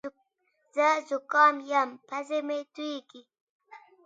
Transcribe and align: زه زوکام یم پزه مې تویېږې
زه 0.75 0.87
زوکام 1.07 1.55
یم 1.71 1.89
پزه 2.07 2.39
مې 2.47 2.59
تویېږې 2.73 3.21